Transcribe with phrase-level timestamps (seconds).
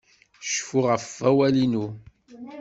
[0.49, 1.85] Cfu ɣef wawal-inu!